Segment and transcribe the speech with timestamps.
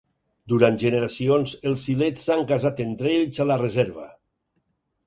[0.53, 4.13] Durant generacions, els siletz s'han casat entre ells a la reserva.